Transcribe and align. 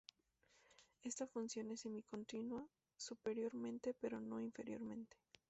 Ésta 1.03 1.27
función 1.27 1.69
es 1.69 1.81
semi-continua 1.81 2.67
superiormente 2.97 3.93
pero 4.01 4.19
no 4.19 4.39
inferiormente. 4.41 5.15